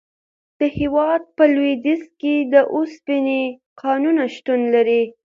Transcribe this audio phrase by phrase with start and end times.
[0.59, 3.41] د هیواد په لویدیځ کې د اوسپنې
[3.81, 5.03] کانونه شتون لري.